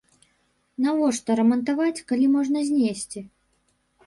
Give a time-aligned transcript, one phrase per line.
[0.85, 3.25] Навошта рамантаваць, калі можна знесці?